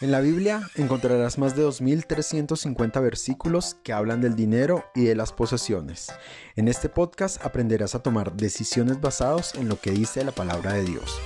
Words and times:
En 0.00 0.10
la 0.10 0.20
Biblia 0.20 0.62
encontrarás 0.76 1.36
más 1.36 1.54
de 1.54 1.66
2.350 1.66 3.02
versículos 3.02 3.76
que 3.82 3.92
hablan 3.92 4.22
del 4.22 4.34
dinero 4.34 4.86
y 4.94 5.04
de 5.04 5.14
las 5.14 5.30
posesiones. 5.30 6.10
En 6.56 6.68
este 6.68 6.88
podcast 6.88 7.44
aprenderás 7.44 7.94
a 7.94 8.02
tomar 8.02 8.32
decisiones 8.32 8.98
basadas 8.98 9.54
en 9.56 9.68
lo 9.68 9.78
que 9.78 9.90
dice 9.90 10.24
la 10.24 10.32
palabra 10.32 10.72
de 10.72 10.84
Dios. 10.84 11.20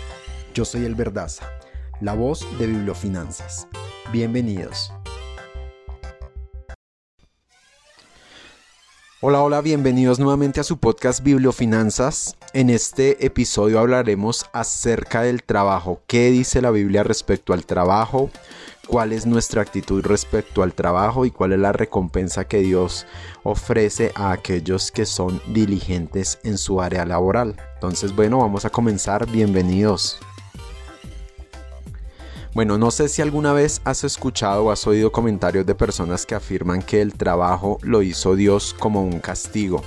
Yo 0.54 0.64
soy 0.64 0.84
el 0.86 0.96
Verdaza, 0.96 1.48
la 2.00 2.14
voz 2.14 2.44
de 2.58 2.66
Bibliofinanzas. 2.66 3.68
Bienvenidos. 4.10 4.92
Hola, 9.26 9.40
hola, 9.40 9.62
bienvenidos 9.62 10.18
nuevamente 10.18 10.60
a 10.60 10.64
su 10.64 10.76
podcast 10.76 11.22
Bibliofinanzas. 11.22 12.36
En 12.52 12.68
este 12.68 13.24
episodio 13.24 13.80
hablaremos 13.80 14.44
acerca 14.52 15.22
del 15.22 15.42
trabajo. 15.42 16.02
¿Qué 16.06 16.30
dice 16.30 16.60
la 16.60 16.70
Biblia 16.70 17.04
respecto 17.04 17.54
al 17.54 17.64
trabajo? 17.64 18.28
¿Cuál 18.86 19.14
es 19.14 19.24
nuestra 19.24 19.62
actitud 19.62 20.04
respecto 20.04 20.62
al 20.62 20.74
trabajo 20.74 21.24
y 21.24 21.30
cuál 21.30 21.54
es 21.54 21.58
la 21.58 21.72
recompensa 21.72 22.44
que 22.44 22.58
Dios 22.58 23.06
ofrece 23.44 24.12
a 24.14 24.30
aquellos 24.30 24.92
que 24.92 25.06
son 25.06 25.40
diligentes 25.54 26.38
en 26.42 26.58
su 26.58 26.82
área 26.82 27.06
laboral? 27.06 27.56
Entonces, 27.76 28.14
bueno, 28.14 28.40
vamos 28.40 28.66
a 28.66 28.70
comenzar. 28.70 29.24
Bienvenidos. 29.30 30.18
Bueno, 32.54 32.78
no 32.78 32.92
sé 32.92 33.08
si 33.08 33.20
alguna 33.20 33.52
vez 33.52 33.82
has 33.84 34.04
escuchado 34.04 34.66
o 34.66 34.70
has 34.70 34.86
oído 34.86 35.10
comentarios 35.10 35.66
de 35.66 35.74
personas 35.74 36.24
que 36.24 36.36
afirman 36.36 36.82
que 36.82 37.02
el 37.02 37.12
trabajo 37.14 37.78
lo 37.82 38.00
hizo 38.00 38.36
Dios 38.36 38.76
como 38.78 39.02
un 39.02 39.18
castigo. 39.18 39.82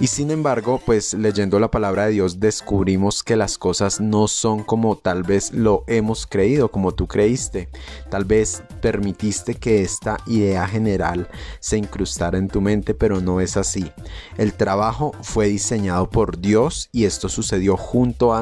Y 0.00 0.08
sin 0.08 0.32
embargo, 0.32 0.80
pues 0.84 1.14
leyendo 1.14 1.60
la 1.60 1.70
palabra 1.70 2.06
de 2.06 2.12
Dios 2.12 2.40
descubrimos 2.40 3.22
que 3.22 3.36
las 3.36 3.58
cosas 3.58 4.00
no 4.00 4.26
son 4.26 4.64
como 4.64 4.96
tal 4.96 5.22
vez 5.22 5.52
lo 5.52 5.84
hemos 5.86 6.26
creído, 6.26 6.68
como 6.68 6.92
tú 6.92 7.06
creíste. 7.06 7.68
Tal 8.10 8.24
vez 8.24 8.64
permitiste 8.80 9.54
que 9.54 9.82
esta 9.82 10.16
idea 10.26 10.66
general 10.66 11.28
se 11.60 11.78
incrustara 11.78 12.38
en 12.38 12.48
tu 12.48 12.60
mente, 12.60 12.94
pero 12.94 13.20
no 13.20 13.40
es 13.40 13.56
así. 13.56 13.88
El 14.36 14.52
trabajo 14.52 15.12
fue 15.22 15.46
diseñado 15.46 16.10
por 16.10 16.40
Dios 16.40 16.88
y 16.90 17.04
esto 17.04 17.28
sucedió 17.28 17.76
justo 17.76 18.32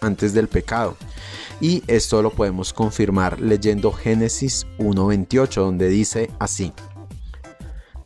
antes 0.00 0.34
del 0.34 0.46
pecado. 0.46 0.96
Y 1.60 1.82
esto 1.88 2.22
lo 2.22 2.30
podemos 2.30 2.72
confirmar 2.72 3.40
leyendo 3.40 3.90
Génesis 3.90 4.68
1.28, 4.78 5.54
donde 5.54 5.88
dice 5.88 6.30
así. 6.38 6.72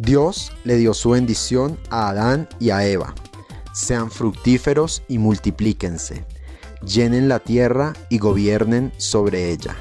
Dios 0.02 0.50
le 0.64 0.78
dio 0.78 0.94
su 0.94 1.10
bendición 1.10 1.78
a 1.88 2.08
Adán 2.08 2.48
y 2.58 2.70
a 2.70 2.84
Eva. 2.84 3.14
Sean 3.72 4.10
fructíferos 4.10 5.04
y 5.06 5.18
multiplíquense. 5.18 6.24
Llenen 6.84 7.28
la 7.28 7.38
tierra 7.38 7.92
y 8.08 8.18
gobiernen 8.18 8.92
sobre 8.96 9.52
ella. 9.52 9.76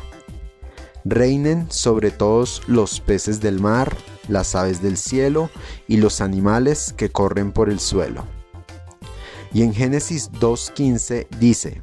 Reinen 1.05 1.71
sobre 1.71 2.11
todos 2.11 2.61
los 2.67 2.99
peces 2.99 3.41
del 3.41 3.59
mar, 3.59 3.97
las 4.27 4.53
aves 4.53 4.83
del 4.83 4.97
cielo 4.97 5.49
y 5.87 5.97
los 5.97 6.21
animales 6.21 6.93
que 6.95 7.09
corren 7.09 7.51
por 7.51 7.71
el 7.71 7.79
suelo. 7.79 8.23
Y 9.51 9.63
en 9.63 9.73
Génesis 9.73 10.31
2.15 10.33 11.29
dice, 11.39 11.81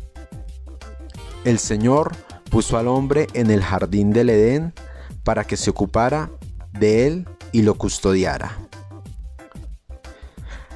El 1.44 1.58
Señor 1.58 2.12
puso 2.52 2.78
al 2.78 2.86
hombre 2.86 3.26
en 3.32 3.50
el 3.50 3.64
jardín 3.64 4.12
del 4.12 4.30
Edén 4.30 4.74
para 5.24 5.42
que 5.42 5.56
se 5.56 5.70
ocupara 5.70 6.30
de 6.78 7.08
él 7.08 7.26
y 7.52 7.62
lo 7.62 7.74
custodiara. 7.74 8.56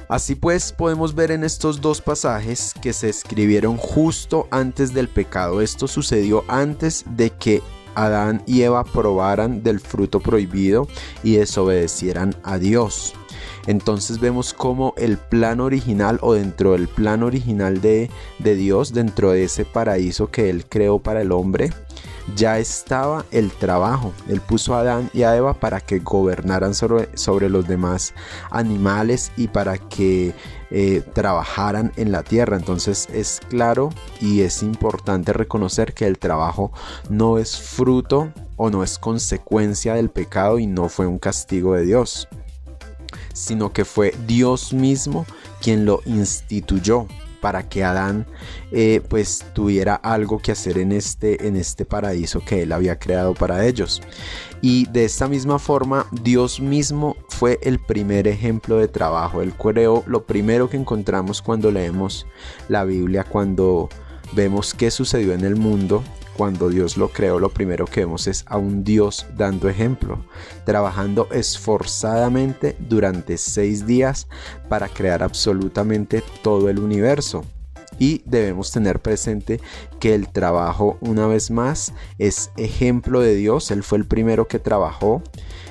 Así 0.09 0.35
pues, 0.35 0.71
podemos 0.71 1.15
ver 1.15 1.31
en 1.31 1.43
estos 1.43 1.81
dos 1.81 2.01
pasajes 2.01 2.73
que 2.81 2.93
se 2.93 3.09
escribieron 3.09 3.77
justo 3.77 4.47
antes 4.51 4.93
del 4.93 5.07
pecado. 5.07 5.61
Esto 5.61 5.87
sucedió 5.87 6.43
antes 6.47 7.03
de 7.15 7.31
que 7.31 7.63
Adán 7.95 8.43
y 8.45 8.61
Eva 8.61 8.83
probaran 8.83 9.63
del 9.63 9.79
fruto 9.79 10.19
prohibido 10.19 10.87
y 11.23 11.37
desobedecieran 11.37 12.35
a 12.43 12.57
Dios. 12.57 13.13
Entonces 13.65 14.19
vemos 14.19 14.53
como 14.53 14.93
el 14.97 15.17
plan 15.17 15.61
original 15.61 16.19
o 16.21 16.33
dentro 16.33 16.73
del 16.73 16.87
plan 16.87 17.23
original 17.23 17.81
de, 17.81 18.09
de 18.39 18.55
Dios, 18.55 18.93
dentro 18.93 19.31
de 19.31 19.45
ese 19.45 19.63
paraíso 19.65 20.29
que 20.29 20.49
Él 20.49 20.65
creó 20.67 20.99
para 20.99 21.21
el 21.21 21.31
hombre, 21.31 21.71
ya 22.35 22.59
estaba 22.59 23.25
el 23.31 23.51
trabajo. 23.51 24.13
Él 24.27 24.41
puso 24.41 24.75
a 24.75 24.79
Adán 24.79 25.09
y 25.13 25.23
a 25.23 25.35
Eva 25.35 25.53
para 25.53 25.81
que 25.81 25.99
gobernaran 25.99 26.73
sobre, 26.73 27.49
los 27.49 27.67
demás 27.67 28.13
animales 28.51 29.31
y 29.37 29.47
para 29.47 29.77
que 29.77 30.33
eh, 30.71 31.03
trabajaran 31.13 31.91
en 31.97 32.11
la 32.11 32.23
tierra. 32.23 32.57
Entonces 32.57 33.07
es 33.13 33.41
claro 33.49 33.89
y 34.21 34.41
es 34.41 34.63
importante 34.63 35.33
reconocer 35.33 35.93
que 35.93 36.07
el 36.07 36.17
trabajo 36.17 36.71
no 37.09 37.37
es 37.37 37.57
fruto 37.57 38.31
o 38.55 38.69
no 38.69 38.83
es 38.83 38.97
consecuencia 38.97 39.95
del 39.95 40.09
pecado 40.09 40.59
y 40.59 40.67
no 40.67 40.89
fue 40.89 41.07
un 41.07 41.19
castigo 41.19 41.75
de 41.75 41.85
Dios, 41.85 42.27
sino 43.33 43.73
que 43.73 43.85
fue 43.85 44.13
Dios 44.25 44.73
mismo 44.73 45.25
quien 45.61 45.85
lo 45.85 46.01
instituyó 46.05 47.07
para 47.43 47.67
que 47.67 47.83
Adán 47.83 48.25
eh, 48.71 49.01
pues 49.09 49.43
tuviera 49.51 49.95
algo 49.95 50.39
que 50.39 50.53
hacer 50.53 50.77
en 50.77 50.93
este, 50.93 51.45
en 51.45 51.57
este 51.57 51.83
paraíso 51.83 52.39
que 52.39 52.63
él 52.63 52.71
había 52.71 52.97
creado 52.97 53.33
para 53.33 53.65
ellos. 53.65 54.01
Y 54.61 54.85
de 54.91 55.03
esta 55.03 55.27
misma 55.27 55.59
forma 55.59 56.07
Dios 56.13 56.61
mismo 56.61 57.17
fue 57.27 57.59
el 57.61 57.79
primer 57.79 58.29
ejemplo 58.29 58.77
de 58.77 58.87
trabajo. 58.87 59.41
Él 59.41 59.53
creó 59.55 60.05
lo 60.07 60.23
primero 60.23 60.69
que 60.69 60.77
encontramos 60.77 61.41
cuando 61.41 61.69
leemos 61.69 62.25
la 62.69 62.85
Biblia, 62.85 63.25
cuando 63.25 63.89
vemos 64.31 64.73
qué 64.73 64.89
sucedió 64.89 65.33
en 65.33 65.43
el 65.43 65.57
mundo 65.57 66.01
cuando 66.37 66.69
Dios 66.69 66.97
lo 66.97 67.09
creó, 67.09 67.39
lo 67.39 67.49
primero 67.49 67.85
que 67.85 68.01
vemos 68.01 68.27
es 68.27 68.43
a 68.47 68.57
un 68.57 68.83
Dios 68.83 69.25
dando 69.37 69.69
ejemplo, 69.69 70.25
trabajando 70.65 71.27
esforzadamente 71.31 72.75
durante 72.79 73.37
seis 73.37 73.85
días 73.85 74.27
para 74.69 74.89
crear 74.89 75.23
absolutamente 75.23 76.23
todo 76.41 76.69
el 76.69 76.79
universo. 76.79 77.45
Y 77.99 78.23
debemos 78.25 78.71
tener 78.71 78.99
presente 78.99 79.59
que 79.99 80.15
el 80.15 80.27
trabajo, 80.27 80.97
una 81.01 81.27
vez 81.27 81.51
más, 81.51 81.93
es 82.17 82.51
ejemplo 82.57 83.21
de 83.21 83.35
Dios. 83.35 83.69
Él 83.71 83.83
fue 83.83 83.99
el 83.99 84.05
primero 84.05 84.47
que 84.47 84.59
trabajó. 84.59 85.21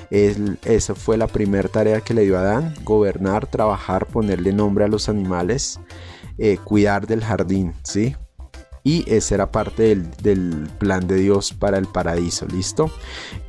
esa 0.09 0.95
fue 0.95 1.17
la 1.17 1.27
primera 1.27 1.67
tarea 1.67 2.01
que 2.01 2.13
le 2.13 2.23
dio 2.23 2.37
a 2.37 2.41
Adán, 2.41 2.75
gobernar, 2.83 3.47
trabajar, 3.47 4.05
ponerle 4.05 4.53
nombre 4.53 4.85
a 4.85 4.87
los 4.87 5.09
animales, 5.09 5.79
eh, 6.37 6.57
cuidar 6.63 7.07
del 7.07 7.23
jardín, 7.23 7.73
¿sí? 7.83 8.15
Y 8.83 9.09
ese 9.09 9.35
era 9.35 9.51
parte 9.51 9.95
del, 10.21 10.69
plan 10.77 11.07
de 11.07 11.15
Dios 11.15 11.53
para 11.53 11.77
el 11.77 11.85
paraíso, 11.85 12.45
¿listo? 12.47 12.91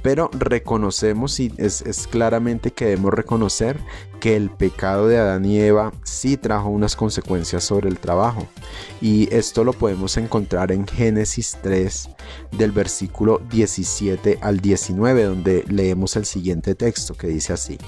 Pero 0.02 0.30
reconocemos 0.32 1.40
y 1.40 1.52
es, 1.56 1.82
es, 1.82 2.06
claramente 2.06 2.72
que 2.72 2.84
debemos 2.86 3.12
reconocer 3.12 3.80
que 4.20 4.36
el 4.36 4.50
pecado 4.50 5.08
de 5.08 5.18
Adán 5.18 5.44
y 5.44 5.58
Eva 5.58 5.92
sí 6.04 6.36
trajo 6.36 6.68
unas 6.68 6.94
consecuencias 6.94 7.64
sobre 7.64 7.88
el 7.88 7.98
trabajo 7.98 8.46
y 9.00 9.28
esto 9.34 9.64
lo 9.64 9.72
podemos 9.72 10.16
encontrar 10.16 10.70
en 10.70 10.86
Génesis 10.86 11.58
3 11.62 12.10
del 12.52 12.70
versículo 12.70 13.40
17 13.50 14.38
al 14.40 14.60
19 14.60 15.24
donde 15.24 15.64
leemos 15.68 16.14
el 16.16 16.26
siguiente 16.26 16.74
texto 16.74 17.14
que 17.14 17.26
dice 17.26 17.52
así. 17.52 17.78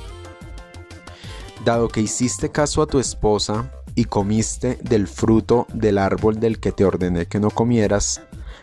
Dado 1.64 1.88
que 1.88 2.00
hiciste 2.00 2.50
caso 2.50 2.82
a 2.82 2.86
tu 2.86 2.98
esposa, 2.98 3.72
y 3.96 4.04
comiste 4.04 4.78
del 4.82 5.08
fruto 5.08 5.66
del 5.72 5.98
árbol 5.98 6.38
del 6.38 6.60
que 6.60 6.70
te 6.70 6.84
ordené 6.84 7.26
que 7.26 7.40
no 7.40 7.50
comieras, 7.50 8.20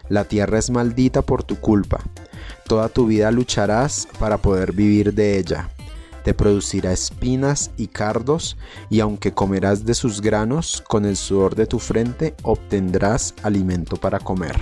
la 0.08 0.24
tierra 0.26 0.60
es 0.60 0.70
maldita 0.70 1.22
por 1.22 1.44
tu 1.44 1.58
culpa. 1.58 2.00
Toda 2.66 2.88
tu 2.88 3.08
vida 3.08 3.32
lucharás 3.32 4.08
para 4.20 4.38
poder 4.38 4.72
vivir 4.72 5.14
de 5.14 5.38
ella. 5.38 5.70
Te 6.24 6.34
producirá 6.34 6.94
espinas 6.94 7.72
y 7.76 7.88
cardos, 7.88 8.58
y 8.90 9.02
aunque 9.02 9.34
comerás 9.34 9.86
de 9.86 9.94
sus 9.94 10.22
granos, 10.22 10.82
con 10.88 11.06
el 11.06 11.18
sudor 11.18 11.56
de 11.56 11.66
tu 11.66 11.80
frente 11.80 12.34
obtendrás 12.44 13.34
alimento 13.44 13.98
para 13.98 14.20
comer. 14.20 14.56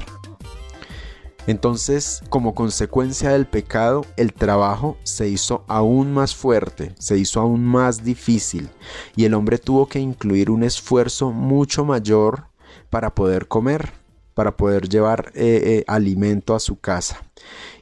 Entonces, 1.47 2.21
como 2.29 2.53
consecuencia 2.53 3.31
del 3.31 3.47
pecado, 3.47 4.05
el 4.15 4.33
trabajo 4.33 4.97
se 5.03 5.27
hizo 5.27 5.63
aún 5.67 6.13
más 6.13 6.35
fuerte, 6.35 6.93
se 6.99 7.17
hizo 7.17 7.39
aún 7.39 7.65
más 7.65 8.03
difícil, 8.03 8.69
y 9.15 9.25
el 9.25 9.33
hombre 9.33 9.57
tuvo 9.57 9.87
que 9.87 9.99
incluir 9.99 10.51
un 10.51 10.63
esfuerzo 10.63 11.31
mucho 11.31 11.83
mayor 11.83 12.45
para 12.89 13.15
poder 13.15 13.47
comer, 13.47 13.91
para 14.33 14.55
poder 14.55 14.87
llevar 14.87 15.31
eh, 15.33 15.61
eh, 15.63 15.83
alimento 15.87 16.55
a 16.55 16.59
su 16.59 16.79
casa. 16.79 17.23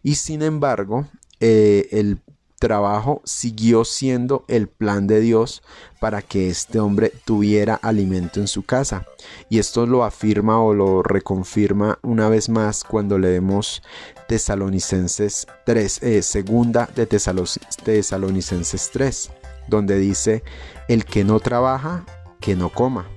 Y 0.04 0.16
sin 0.16 0.42
embargo, 0.42 1.08
eh, 1.40 1.90
el 1.92 2.22
trabajo 2.60 3.22
siguió 3.24 3.86
siendo 3.86 4.44
el 4.48 4.68
plan 4.68 5.08
de 5.08 5.22
Dios 5.22 5.64
para 6.00 6.22
que 6.22 6.50
este 6.50 6.80
hombre 6.80 7.12
tuviera 7.26 7.76
alimento 7.76 8.40
en 8.40 8.48
su 8.48 8.64
casa. 8.64 9.06
Y 9.50 9.60
esto 9.60 9.86
lo 9.86 10.04
afirma 10.04 10.62
o 10.62 10.74
lo 10.74 11.02
reconfirma 11.02 11.98
una 12.04 12.30
vez 12.30 12.50
más 12.50 12.84
cuando 12.84 13.18
leemos 13.18 13.82
Tesalonicenses 14.28 15.48
3, 15.66 16.04
eh, 16.04 16.22
segunda 16.22 16.90
de 16.96 17.08
Tesalonicenses 17.08 18.90
3, 18.92 19.32
donde 19.68 19.98
dice, 19.98 20.44
el 20.88 21.06
que 21.06 21.24
no 21.24 21.40
trabaja, 21.40 22.06
que 22.40 22.56
no 22.56 22.70
coma. 22.70 23.08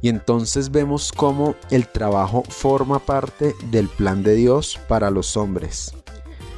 Y 0.00 0.08
entonces 0.08 0.70
vemos 0.70 1.10
cómo 1.10 1.56
el 1.70 1.88
trabajo 1.88 2.44
forma 2.48 2.98
parte 2.98 3.54
del 3.70 3.88
plan 3.88 4.22
de 4.22 4.34
Dios 4.34 4.78
para 4.88 5.10
los 5.10 5.36
hombres. 5.36 5.95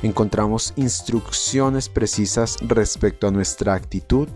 Encontramos 0.03 0.73
instrucciones 0.77 1.89
precisas 1.89 2.57
respecto 2.61 3.27
a 3.27 3.31
nuestra 3.33 3.75
actitud 3.75 4.29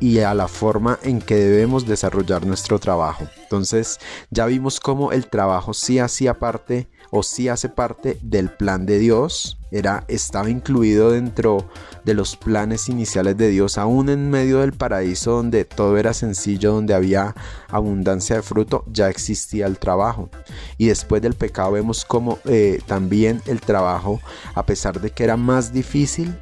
y 0.00 0.20
a 0.20 0.34
la 0.34 0.48
forma 0.48 0.98
en 1.02 1.20
que 1.20 1.36
debemos 1.36 1.86
desarrollar 1.86 2.46
nuestro 2.46 2.78
trabajo. 2.78 3.28
Entonces 3.42 3.98
ya 4.30 4.46
vimos 4.46 4.80
cómo 4.80 5.12
el 5.12 5.26
trabajo 5.26 5.74
sí 5.74 5.98
hacía 5.98 6.38
parte 6.38 6.88
o 7.10 7.22
sí 7.22 7.48
hace 7.48 7.68
parte 7.68 8.18
del 8.22 8.50
plan 8.50 8.86
de 8.86 8.98
Dios, 8.98 9.58
era, 9.72 10.04
estaba 10.08 10.50
incluido 10.50 11.12
dentro 11.12 11.68
de 12.04 12.14
los 12.14 12.36
planes 12.36 12.88
iniciales 12.88 13.36
de 13.36 13.48
Dios, 13.48 13.78
aún 13.78 14.08
en 14.08 14.30
medio 14.30 14.60
del 14.60 14.72
paraíso 14.72 15.32
donde 15.32 15.64
todo 15.64 15.96
era 15.96 16.12
sencillo, 16.14 16.72
donde 16.72 16.94
había 16.94 17.34
abundancia 17.68 18.36
de 18.36 18.42
fruto, 18.42 18.84
ya 18.90 19.08
existía 19.08 19.66
el 19.66 19.78
trabajo. 19.78 20.30
Y 20.78 20.86
después 20.86 21.22
del 21.22 21.34
pecado 21.34 21.72
vemos 21.72 22.04
como 22.04 22.38
eh, 22.44 22.80
también 22.86 23.42
el 23.46 23.60
trabajo, 23.60 24.20
a 24.54 24.64
pesar 24.66 25.00
de 25.00 25.10
que 25.10 25.24
era 25.24 25.36
más 25.36 25.72
difícil, 25.72 26.34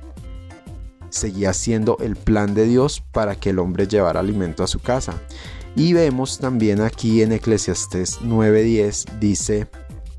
seguía 1.11 1.53
siendo 1.53 1.97
el 2.01 2.17
plan 2.17 2.55
de 2.55 2.67
Dios 2.67 3.03
para 3.13 3.37
que 3.37 3.51
el 3.51 3.59
hombre 3.59 3.87
llevara 3.87 4.21
alimento 4.21 4.63
a 4.65 4.67
su 4.67 4.81
casa. 4.81 5.15
Y 5.77 5.93
vemos 5.93 6.39
también 6.39 6.81
aquí 6.81 7.23
en 7.23 7.33
Eclesiastés 7.33 8.21
9:10 8.23 9.19
dice, 9.21 9.69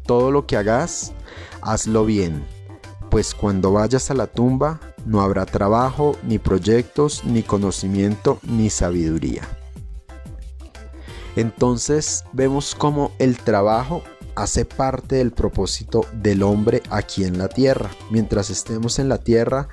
todo 0.06 0.32
lo 0.32 0.46
que 0.46 0.58
hagas, 0.58 1.14
hazlo 1.62 2.06
bien, 2.06 2.46
pues 3.10 3.34
cuando 3.34 3.72
vayas 3.72 4.12
a 4.12 4.14
la 4.14 4.28
tumba 4.28 4.80
no 5.06 5.22
habrá 5.22 5.46
trabajo, 5.46 6.16
ni 6.24 6.40
proyectos, 6.40 7.24
ni 7.26 7.44
conocimiento, 7.44 8.40
ni 8.44 8.70
sabiduría. 8.70 9.48
Entonces 11.36 12.26
vemos 12.34 12.76
cómo 12.76 13.12
el 13.20 13.38
trabajo 13.38 14.04
hace 14.36 14.66
parte 14.66 15.18
del 15.18 15.32
propósito 15.32 16.06
del 16.14 16.44
hombre 16.44 16.82
aquí 16.90 17.24
en 17.24 17.38
la 17.38 17.50
tierra. 17.50 17.90
Mientras 18.10 18.50
estemos 18.50 19.00
en 19.00 19.10
la 19.10 19.18
tierra, 19.18 19.68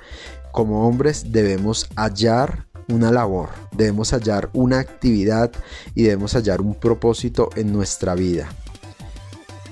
como 0.57 0.87
hombres 0.87 1.31
debemos 1.31 1.87
hallar 1.95 2.65
una 2.87 3.11
labor, 3.11 3.49
debemos 3.73 4.11
hallar 4.11 4.49
una 4.53 4.79
actividad 4.79 5.51
y 5.93 6.01
debemos 6.01 6.33
hallar 6.33 6.61
un 6.61 6.73
propósito 6.73 7.51
en 7.55 7.71
nuestra 7.71 8.15
vida. 8.15 8.49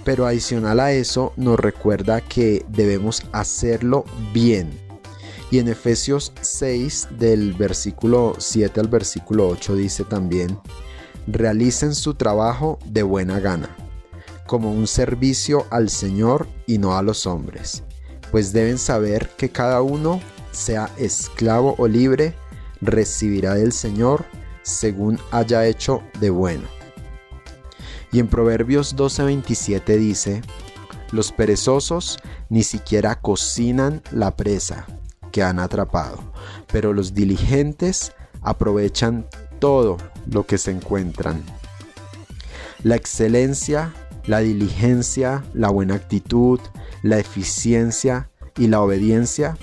Pero 0.03 0.27
adicional 0.27 0.79
a 0.79 0.91
eso 0.91 1.33
nos 1.37 1.59
recuerda 1.59 2.21
que 2.21 2.63
debemos 2.69 3.23
hacerlo 3.31 4.05
bien. 4.31 4.79
Y 5.49 5.57
en 5.57 5.69
Efesios 5.69 6.33
6 6.41 7.07
del 7.17 7.53
versículo 7.53 8.35
7 8.37 8.79
al 8.79 8.87
versículo 8.87 9.47
8 9.47 9.75
dice 9.75 10.03
también, 10.03 10.55
realicen 11.25 11.95
su 11.95 12.13
trabajo 12.13 12.77
de 12.85 13.01
buena 13.01 13.39
gana, 13.39 13.75
como 14.45 14.71
un 14.71 14.85
servicio 14.85 15.65
al 15.71 15.89
Señor 15.89 16.47
y 16.67 16.77
no 16.77 16.95
a 16.95 17.01
los 17.01 17.25
hombres, 17.25 17.81
pues 18.29 18.53
deben 18.53 18.77
saber 18.77 19.29
que 19.35 19.49
cada 19.49 19.81
uno, 19.81 20.21
sea 20.55 20.89
esclavo 20.97 21.75
o 21.77 21.87
libre, 21.87 22.35
recibirá 22.81 23.53
del 23.53 23.71
Señor 23.71 24.25
según 24.63 25.19
haya 25.31 25.65
hecho 25.65 26.01
de 26.19 26.29
bueno 26.29 26.75
y 28.15 28.19
en 28.19 28.29
Proverbios 28.29 28.95
12:27 28.95 29.97
dice, 29.97 30.41
los 31.11 31.33
perezosos 31.33 32.17
ni 32.47 32.63
siquiera 32.63 33.15
cocinan 33.19 34.01
la 34.09 34.37
presa 34.37 34.85
que 35.33 35.43
han 35.43 35.59
atrapado, 35.59 36.19
pero 36.71 36.93
los 36.93 37.13
diligentes 37.13 38.13
aprovechan 38.41 39.27
todo 39.59 39.97
lo 40.27 40.45
que 40.45 40.57
se 40.57 40.71
encuentran. 40.71 41.43
La 42.83 42.95
excelencia, 42.95 43.93
la 44.27 44.39
diligencia, 44.39 45.43
la 45.53 45.67
buena 45.69 45.95
actitud, 45.95 46.61
la 47.03 47.19
eficiencia 47.19 48.29
y 48.57 48.67
la 48.67 48.79
obediencia 48.79 49.57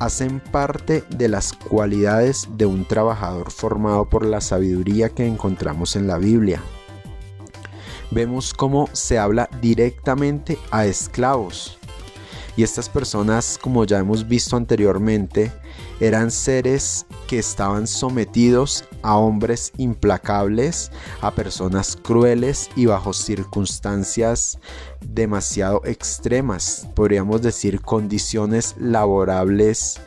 hacen 0.00 0.40
parte 0.40 1.04
de 1.10 1.28
las 1.28 1.52
cualidades 1.52 2.48
de 2.56 2.66
un 2.66 2.84
trabajador 2.84 3.52
formado 3.52 4.08
por 4.08 4.26
la 4.26 4.40
sabiduría 4.40 5.10
que 5.10 5.26
encontramos 5.26 5.94
en 5.94 6.08
la 6.08 6.18
Biblia 6.18 6.60
vemos 8.10 8.52
cómo 8.54 8.88
se 8.92 9.18
habla 9.18 9.48
directamente 9.60 10.58
a 10.70 10.86
esclavos. 10.86 11.78
Y 12.56 12.62
estas 12.62 12.88
personas, 12.88 13.58
como 13.60 13.84
ya 13.84 13.98
hemos 13.98 14.26
visto 14.26 14.56
anteriormente, 14.56 15.52
eran 16.00 16.30
seres 16.30 17.06
que 17.30 17.38
estaban 17.38 17.86
sometidos 17.86 18.84
a 19.02 19.14
hombres 19.16 19.72
implacables, 19.76 20.90
a 21.20 21.30
personas 21.30 21.96
crueles 21.96 22.68
y 22.74 22.86
bajo 22.86 23.12
circunstancias 23.12 24.58
demasiado 25.00 25.80
extremas, 25.84 26.88
podríamos 26.96 27.40
decir 27.40 27.82
condiciones 27.82 28.74
laborables, 28.80 30.00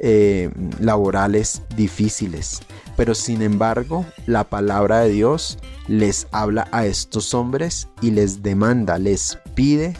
eh, 0.00 0.50
laborales 0.80 1.62
difíciles. 1.76 2.60
Pero 2.96 3.14
sin 3.14 3.42
embargo, 3.42 4.04
la 4.26 4.42
palabra 4.42 5.02
de 5.02 5.10
Dios 5.10 5.58
les 5.86 6.26
habla 6.32 6.66
a 6.72 6.86
estos 6.86 7.34
hombres 7.34 7.86
y 8.02 8.10
les 8.10 8.42
demanda, 8.42 8.98
les 8.98 9.38
pide 9.54 9.94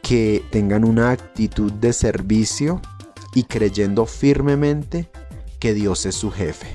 que 0.00 0.42
tengan 0.50 0.82
una 0.86 1.10
actitud 1.10 1.70
de 1.70 1.92
servicio 1.92 2.80
y 3.34 3.42
creyendo 3.42 4.06
firmemente 4.06 5.10
que 5.60 5.74
Dios 5.74 6.06
es 6.06 6.16
su 6.16 6.32
jefe. 6.32 6.66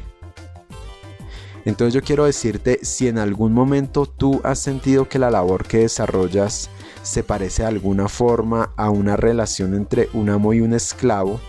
Entonces 1.66 1.96
yo 1.96 2.02
quiero 2.02 2.26
decirte, 2.26 2.80
si 2.84 3.08
en 3.08 3.18
algún 3.18 3.52
momento 3.52 4.06
tú 4.06 4.40
has 4.44 4.60
sentido 4.60 5.10
que 5.10 5.18
la 5.18 5.32
labor 5.32 5.66
que 5.66 5.80
desarrollas 5.80 6.70
se 7.02 7.24
parece 7.24 7.64
de 7.64 7.70
alguna 7.70 8.08
forma 8.08 8.72
a 8.78 8.92
una 8.92 9.18
relación 9.18 9.74
entre 9.74 10.08
un 10.14 10.30
amo 10.30 10.54
y 10.54 10.62
un 10.62 10.74
esclavo, 10.74 11.40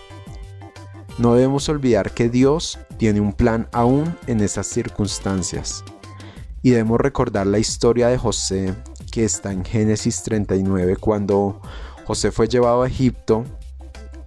no 1.19 1.35
debemos 1.35 1.69
olvidar 1.69 2.11
que 2.11 2.29
Dios 2.29 2.79
tiene 2.97 3.21
un 3.21 3.33
plan 3.33 3.69
aún 3.71 4.15
en 4.25 4.41
esas 4.41 4.67
circunstancias. 4.67 5.83
Y 6.63 6.71
debemos 6.71 6.99
recordar 6.99 7.45
la 7.45 7.59
historia 7.59 8.07
de 8.07 8.17
José 8.17 8.73
que 9.11 9.23
está 9.23 9.51
en 9.51 9.63
Génesis 9.63 10.23
39 10.23 10.97
cuando 10.97 11.61
José 12.05 12.31
fue 12.31 12.47
llevado 12.47 12.83
a 12.83 12.87
Egipto. 12.87 13.45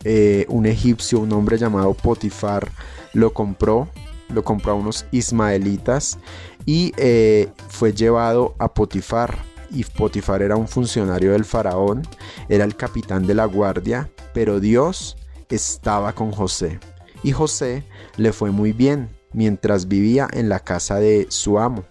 Eh, 0.04 0.46
un 0.48 0.66
egipcio, 0.66 1.20
un 1.20 1.32
hombre 1.32 1.58
llamado 1.58 1.92
Potifar, 1.94 2.70
lo 3.12 3.32
compró, 3.32 3.88
lo 4.32 4.44
compró 4.44 4.72
a 4.72 4.76
unos 4.76 5.06
ismaelitas 5.10 6.18
y 6.66 6.92
eh, 6.96 7.48
fue 7.68 7.92
llevado 7.92 8.54
a 8.58 8.72
Potifar. 8.72 9.38
Y 9.70 9.84
Potifar 9.84 10.42
era 10.42 10.56
un 10.56 10.66
funcionario 10.66 11.32
del 11.32 11.44
faraón, 11.44 12.02
era 12.48 12.64
el 12.64 12.74
capitán 12.76 13.26
de 13.26 13.34
la 13.34 13.44
guardia, 13.44 14.10
pero 14.34 14.58
Dios 14.58 15.16
estaba 15.48 16.12
con 16.12 16.32
José. 16.32 16.80
Y 17.22 17.32
José 17.32 17.84
le 18.16 18.32
fue 18.32 18.50
muy 18.50 18.72
bien 18.72 19.10
mientras 19.32 19.86
vivía 19.86 20.28
en 20.32 20.48
la 20.48 20.60
casa 20.60 20.96
de 20.96 21.26
su 21.28 21.58
amo. 21.58 21.84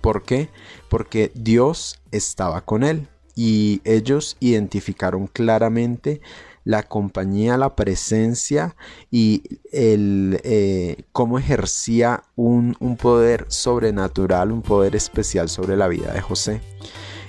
¿Por 0.00 0.22
qué? 0.22 0.48
Porque 0.88 1.32
Dios 1.34 2.00
estaba 2.10 2.60
con 2.60 2.84
él 2.84 3.08
y 3.34 3.80
ellos 3.84 4.36
identificaron 4.40 5.26
claramente 5.26 6.20
la 6.64 6.82
compañía, 6.82 7.56
la 7.56 7.74
presencia 7.74 8.76
y 9.10 9.42
el, 9.72 10.40
eh, 10.44 11.04
cómo 11.12 11.38
ejercía 11.38 12.22
un, 12.36 12.76
un 12.80 12.96
poder 12.96 13.46
sobrenatural, 13.48 14.52
un 14.52 14.62
poder 14.62 14.96
especial 14.96 15.48
sobre 15.48 15.76
la 15.76 15.88
vida 15.88 16.12
de 16.12 16.20
José. 16.20 16.60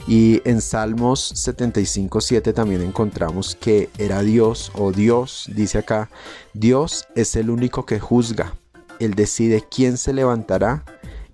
Y 0.08 0.42
en 0.46 0.62
Salmos 0.62 1.34
75.7 1.36 2.54
también 2.54 2.82
encontramos 2.82 3.56
que 3.56 3.90
era 3.98 4.22
Dios 4.22 4.72
o 4.76 4.92
Dios, 4.92 5.50
dice 5.54 5.78
acá, 5.78 6.10
Dios 6.54 7.06
es 7.16 7.36
el 7.36 7.50
único 7.50 7.86
que 7.86 8.00
juzga. 8.00 8.56
Él 9.00 9.14
decide 9.14 9.64
quién 9.70 9.98
se 9.98 10.14
levantará 10.14 10.84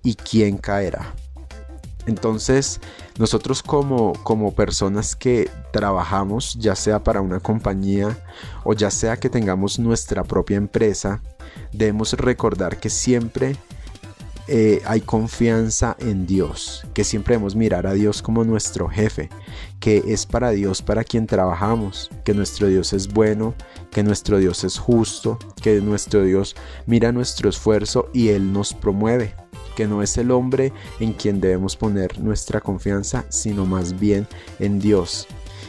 y 0.03 0.15
quién 0.15 0.57
caerá. 0.57 1.15
Entonces, 2.07 2.79
nosotros 3.19 3.61
como, 3.61 4.13
como 4.23 4.55
personas 4.55 5.15
que 5.15 5.49
trabajamos, 5.71 6.55
ya 6.55 6.75
sea 6.75 7.03
para 7.03 7.21
una 7.21 7.39
compañía 7.39 8.17
o 8.63 8.73
ya 8.73 8.89
sea 8.89 9.17
que 9.17 9.29
tengamos 9.29 9.77
nuestra 9.77 10.23
propia 10.23 10.57
empresa, 10.57 11.21
debemos 11.71 12.13
recordar 12.13 12.79
que 12.79 12.89
siempre 12.89 13.57
eh, 14.49 14.81
hay 14.85 15.01
confianza 15.01 15.97
en 15.99 16.25
Dios, 16.25 16.85
que 16.93 17.03
siempre 17.03 17.33
debemos 17.33 17.55
mirar 17.55 17.85
a 17.85 17.93
Dios 17.93 18.21
como 18.21 18.45
nuestro 18.45 18.87
jefe, 18.87 19.29
que 19.81 20.01
es 20.07 20.25
para 20.25 20.51
Dios 20.51 20.81
para 20.81 21.03
quien 21.03 21.27
trabajamos, 21.27 22.09
que 22.23 22.33
nuestro 22.33 22.67
Dios 22.67 22.93
es 22.93 23.09
bueno, 23.09 23.53
que 23.91 24.03
nuestro 24.03 24.37
Dios 24.37 24.63
es 24.63 24.77
justo, 24.77 25.37
que 25.61 25.81
nuestro 25.81 26.23
Dios 26.23 26.55
mira 26.85 27.11
nuestro 27.11 27.49
esfuerzo 27.49 28.09
y 28.13 28.29
Él 28.29 28.53
nos 28.53 28.73
promueve, 28.73 29.35
que 29.77 29.88
no 29.88 30.01
es 30.01 30.17
el 30.17 30.31
hombre 30.31 30.74
en 31.00 31.13
quien 31.13 31.39
debemos 31.39 31.75
poner 31.75 32.19
nuestra 32.19 32.62
confianza, 32.62 33.25
sino 33.29 33.67
más 33.67 34.00
bien 34.00 34.27
en 34.57 34.79
Dios. 34.79 35.27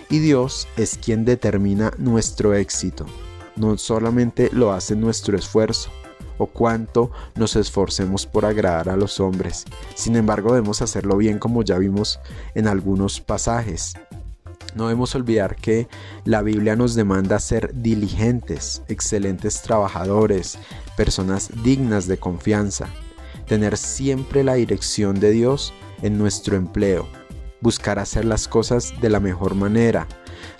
Y 0.09 0.19
Dios 0.21 0.67
es 0.79 0.97
quien 0.97 1.27
determina 1.27 1.93
nuestro 1.99 2.55
éxito, 2.55 3.05
no 3.57 3.77
solamente 3.77 4.49
lo 4.51 4.73
hace 4.73 4.97
nuestro 4.97 5.37
esfuerzo, 5.37 5.91
o 6.39 6.47
cuánto 6.47 7.11
nos 7.35 7.55
esforcemos 7.55 8.25
por 8.25 8.47
agradar 8.47 8.89
a 8.89 8.97
los 8.97 9.21
hombres. 9.21 9.67
Sin 9.95 10.17
embargo, 10.17 10.55
debemos 10.55 10.81
hacerlo 10.81 11.19
bien 11.19 11.39
como 11.39 11.63
ya 11.63 11.77
vimos 11.77 12.19
en 12.55 12.67
algunos 12.67 13.21
pasajes. 13.21 13.93
No 14.75 14.85
debemos 14.85 15.15
olvidar 15.15 15.57
que 15.57 15.87
la 16.25 16.41
Biblia 16.41 16.77
nos 16.77 16.95
demanda 16.95 17.39
ser 17.41 17.75
diligentes, 17.75 18.81
excelentes 18.89 19.61
trabajadores, 19.61 20.59
personas 20.97 21.51
dignas 21.63 22.07
de 22.07 22.17
confianza, 22.17 22.89
tener 23.49 23.77
siempre 23.77 24.45
la 24.45 24.55
dirección 24.55 25.19
de 25.19 25.31
Dios 25.31 25.73
en 26.03 26.19
nuestro 26.19 26.57
empleo, 26.57 27.09
buscar 27.61 27.99
hacer 27.99 28.25
las 28.25 28.47
cosas 28.47 28.95
de 29.01 29.11
la 29.11 29.21
mejor 29.21 29.55
manera, 29.55 30.07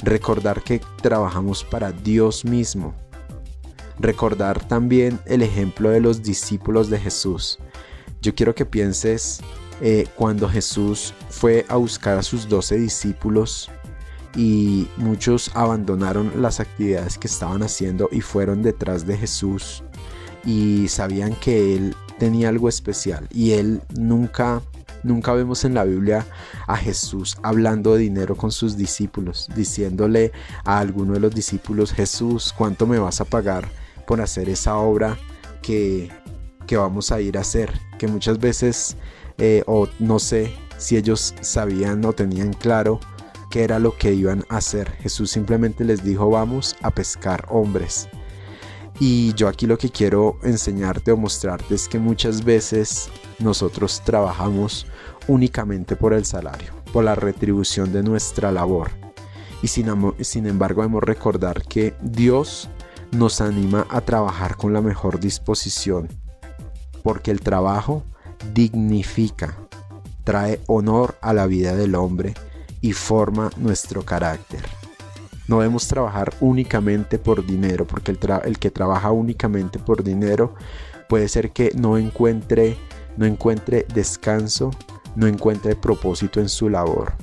recordar 0.03 0.63
que 0.63 0.81
trabajamos 1.03 1.65
para 1.65 1.93
Dios 1.93 2.45
mismo, 2.45 2.95
recordar 3.99 4.67
también 4.67 5.21
el 5.27 5.43
ejemplo 5.43 5.91
de 5.91 6.01
los 6.01 6.23
discípulos 6.23 6.91
de 6.91 6.99
Jesús. 6.99 7.59
Yo 8.21 8.35
quiero 8.35 8.55
que 8.55 8.67
pienses 8.67 9.41
eh, 9.81 10.07
cuando 10.17 10.49
Jesús 10.49 11.15
fue 11.31 11.65
a 11.69 11.77
buscar 11.77 12.19
a 12.19 12.23
sus 12.23 12.49
doce 12.49 12.77
discípulos 12.77 13.71
y 14.35 14.89
muchos 14.97 15.51
abandonaron 15.55 16.33
las 16.43 16.61
actividades 16.61 17.17
que 17.17 17.29
estaban 17.29 17.63
haciendo 17.63 18.09
y 18.11 18.21
fueron 18.21 18.63
detrás 18.63 19.07
de 19.07 19.17
Jesús 19.17 19.85
y 20.45 20.89
sabían 20.89 21.35
que 21.37 21.77
él 21.77 21.97
tenía 22.19 22.49
algo 22.49 22.69
especial 22.69 23.29
y 23.33 23.53
él 23.53 23.81
nunca 23.97 24.63
nunca 25.03 25.33
vemos 25.33 25.65
en 25.65 25.75
la 25.75 25.85
Biblia 25.85 26.27
a 26.67 26.77
Jesús 26.77 27.39
hablando 27.43 27.95
de 27.95 28.01
dinero 28.01 28.37
con 28.37 28.51
sus 28.51 28.77
discípulos, 28.77 29.49
diciéndole 29.55 30.33
a 30.65 30.79
alguno 30.79 31.15
de 31.15 31.21
los 31.21 31.35
discípulos, 31.35 31.93
Jesús, 31.93 32.53
¿cuánto 32.57 32.87
me 32.87 32.99
vas 32.99 33.21
a 33.21 33.25
pagar 33.25 33.69
por 34.07 34.21
hacer 34.21 34.49
esa 34.49 34.77
obra 34.77 35.17
que, 35.63 36.11
que 36.67 36.77
vamos 36.77 37.13
a 37.13 37.21
ir 37.21 37.39
a 37.39 37.43
hacer? 37.43 37.73
Que 37.99 38.07
muchas 38.07 38.39
veces, 38.39 38.97
eh, 39.39 39.63
o 39.67 39.89
no 39.99 40.19
sé 40.19 40.53
si 40.79 40.97
ellos 40.97 41.35
sabían 41.41 42.05
o 42.05 42.13
tenían 42.13 42.53
claro, 42.53 43.01
qué 43.51 43.65
era 43.65 43.79
lo 43.79 43.97
que 43.97 44.13
iban 44.13 44.45
a 44.49 44.59
hacer. 44.59 44.91
Jesús 44.93 45.31
simplemente 45.31 45.85
les 45.85 46.05
dijo, 46.05 46.29
vamos 46.31 46.77
a 46.83 46.91
pescar 46.91 47.47
hombres. 47.49 48.09
Y 49.01 49.33
yo 49.35 49.47
aquí 49.47 49.67
lo 49.67 49.79
que 49.79 49.91
quiero 49.91 50.39
enseñarte 50.43 51.13
o 51.13 51.17
mostrarte 51.17 51.75
es 51.75 51.89
que 51.89 51.99
muchas 51.99 52.45
veces 52.45 53.11
nosotros 53.39 54.03
trabajamos 54.05 54.87
únicamente 55.29 55.95
por 55.95 56.13
el 56.13 56.25
salario, 56.25 56.73
por 56.93 57.05
la 57.05 57.15
retribución 57.15 57.93
de 57.93 58.03
nuestra 58.03 58.51
labor. 58.51 58.91
Y 59.63 59.69
sin, 59.69 60.47
embargo 60.47 60.83
debemos 60.83 61.03
recordar 61.03 61.63
que 61.63 61.95
Dios 62.01 62.69
nos 63.13 63.41
anima 63.41 63.87
a 63.91 64.01
trabajar 64.01 64.57
con 64.57 64.73
la 64.73 64.81
mejor 64.81 65.21
disposición, 65.21 66.09
porque 67.03 67.31
el 67.31 67.41
trabajo 67.41 68.05
dignifica, 68.53 69.57
trae 70.25 70.61
honor 70.67 71.17
a 71.21 71.33
la 71.33 71.47
vida 71.47 71.75
del 71.75 71.95
hombre 71.95 72.35
y 72.81 72.93
forma 72.93 73.51
nuestro 73.57 74.05
carácter. 74.05 74.78
No 75.49 75.61
debemos 75.61 75.89
trabajar 75.89 76.35
únicamente 76.41 77.19
por 77.19 77.45
dinero, 77.45 77.87
porque 77.87 78.13
el, 78.13 78.59
que 78.59 78.71
trabaja 78.71 79.11
únicamente 79.11 79.79
por 79.79 80.05
dinero 80.05 80.55
puede 81.09 81.27
ser 81.29 81.53
que 81.53 81.73
no 81.75 81.97
encuentre, 81.97 82.77
no 83.17 83.25
encuentre 83.25 83.87
descanso, 83.93 84.71
no 85.17 85.27
encuentre 85.27 85.75
propósito 85.75 86.39
en 86.39 86.51
su 86.51 86.69
labor. 86.69 87.15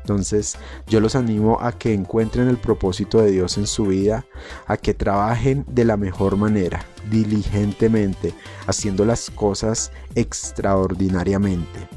Entonces 0.00 0.56
yo 0.86 1.00
los 1.00 1.14
animo 1.14 1.58
a 1.60 1.72
que 1.72 1.92
encuentren 1.92 2.48
el 2.48 2.56
propósito 2.56 3.20
de 3.20 3.30
Dios 3.30 3.58
en 3.58 3.66
su 3.66 3.84
vida, 3.86 4.26
a 4.66 4.78
que 4.78 4.94
trabajen 4.94 5.64
de 5.68 5.84
la 5.84 5.98
mejor 5.98 6.36
manera, 6.36 6.84
diligentemente, 7.10 8.34
haciendo 8.66 9.04
las 9.04 9.30
cosas 9.30 9.92
extraordinariamente. 10.14 11.88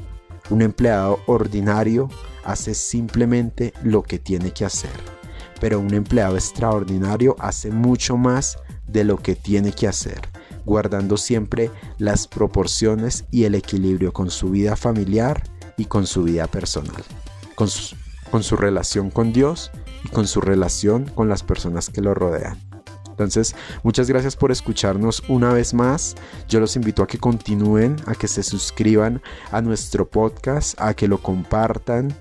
Un 0.50 0.62
empleado 0.62 1.20
ordinario 1.26 2.08
hace 2.44 2.74
simplemente 2.74 3.74
lo 3.82 4.02
que 4.02 4.18
tiene 4.18 4.52
que 4.52 4.64
hacer, 4.64 4.90
pero 5.60 5.80
un 5.80 5.92
empleado 5.94 6.36
extraordinario 6.36 7.36
hace 7.38 7.70
mucho 7.70 8.16
más 8.16 8.58
de 8.86 9.04
lo 9.04 9.18
que 9.18 9.34
tiene 9.34 9.72
que 9.72 9.88
hacer, 9.88 10.20
guardando 10.64 11.16
siempre 11.16 11.70
las 11.98 12.26
proporciones 12.26 13.24
y 13.30 13.44
el 13.44 13.54
equilibrio 13.54 14.12
con 14.12 14.30
su 14.30 14.50
vida 14.50 14.76
familiar 14.76 15.42
y 15.76 15.84
con 15.84 16.06
su 16.06 16.24
vida 16.24 16.46
personal, 16.46 17.02
con 17.54 17.68
su, 17.68 17.96
con 18.30 18.42
su 18.42 18.56
relación 18.56 19.10
con 19.10 19.32
Dios 19.32 19.70
y 20.04 20.08
con 20.08 20.26
su 20.26 20.40
relación 20.40 21.04
con 21.06 21.28
las 21.28 21.42
personas 21.42 21.88
que 21.88 22.00
lo 22.00 22.14
rodean. 22.14 22.58
Entonces, 23.18 23.56
muchas 23.82 24.08
gracias 24.08 24.36
por 24.36 24.52
escucharnos 24.52 25.24
una 25.28 25.52
vez 25.52 25.74
más. 25.74 26.14
Yo 26.48 26.60
los 26.60 26.76
invito 26.76 27.02
a 27.02 27.08
que 27.08 27.18
continúen, 27.18 27.96
a 28.06 28.14
que 28.14 28.28
se 28.28 28.44
suscriban 28.44 29.20
a 29.50 29.60
nuestro 29.60 30.08
podcast, 30.08 30.80
a 30.80 30.94
que 30.94 31.08
lo 31.08 31.18
compartan, 31.18 32.16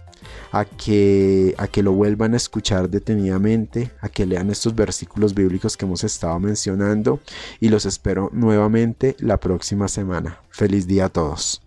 a 0.51 0.65
que, 0.65 1.55
a 1.57 1.67
que 1.67 1.83
lo 1.83 1.91
vuelvan 1.91 2.33
a 2.33 2.37
escuchar 2.37 2.89
detenidamente, 2.89 3.91
a 4.01 4.09
que 4.09 4.25
lean 4.25 4.49
estos 4.49 4.75
versículos 4.75 5.33
bíblicos 5.33 5.77
que 5.77 5.85
hemos 5.85 6.03
estado 6.03 6.39
mencionando 6.39 7.19
y 7.59 7.69
los 7.69 7.85
espero 7.85 8.29
nuevamente 8.33 9.15
la 9.19 9.37
próxima 9.37 9.87
semana. 9.87 10.39
Feliz 10.49 10.87
día 10.87 11.05
a 11.05 11.09
todos. 11.09 11.66